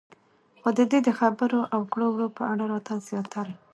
خو 0.61 0.69
د 0.77 0.79
دې 0.91 0.99
د 1.03 1.09
خبرو 1.19 1.59
او 1.73 1.81
کړو 1.93 2.05
وړو 2.11 2.27
په 2.37 2.43
اړه 2.51 2.63
راته 2.71 2.93
زياتره 3.07 3.53